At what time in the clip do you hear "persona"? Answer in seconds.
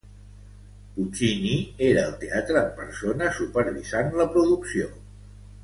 2.81-3.29